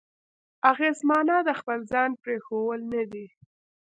[0.71, 3.25] اغېز معنا د خپل ځان پرېښوول نه دی.